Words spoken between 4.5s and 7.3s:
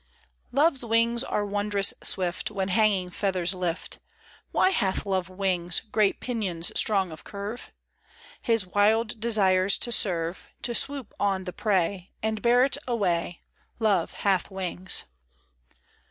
Why hath Love wings, Great pinions strong of